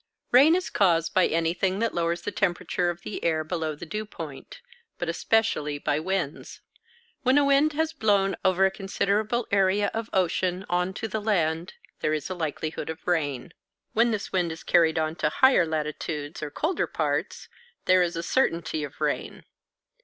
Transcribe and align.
Rain 0.31 0.55
is 0.55 0.71
caused 0.71 1.13
by 1.13 1.27
anything 1.27 1.77
that 1.77 1.93
lowers 1.93 2.23
the 2.23 2.31
temperature 2.31 2.89
of 2.89 3.01
the 3.03 3.23
air 3.23 3.43
below 3.43 3.75
the 3.75 3.85
dew 3.85 4.03
point, 4.03 4.59
but 4.97 5.07
especially 5.07 5.77
by 5.77 5.99
winds. 5.99 6.59
When 7.21 7.37
a 7.37 7.45
wind 7.45 7.73
has 7.73 7.93
blown 7.93 8.35
over 8.43 8.65
a 8.65 8.71
considerable 8.71 9.47
area 9.51 9.91
of 9.93 10.09
ocean 10.11 10.65
on 10.67 10.95
to 10.95 11.07
the 11.07 11.21
land, 11.21 11.73
there 11.99 12.13
is 12.15 12.31
a 12.31 12.33
likelihood 12.33 12.89
of 12.89 13.05
rain. 13.05 13.53
When 13.93 14.09
this 14.09 14.31
wind 14.31 14.51
is 14.51 14.63
carried 14.63 14.97
on 14.97 15.17
to 15.17 15.29
higher 15.29 15.67
latitudes, 15.67 16.41
or 16.41 16.49
colder 16.49 16.87
parts, 16.87 17.47
there 17.85 18.01
is 18.01 18.15
a 18.15 18.23
certainty 18.23 18.83
of 18.83 19.01
rain. 19.01 19.43